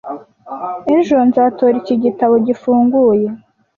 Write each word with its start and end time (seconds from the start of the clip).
ejo 0.95 1.15
nzatora 1.27 1.75
iki 1.81 1.95
gitabo 2.03 2.35
gifunguye 2.47 3.27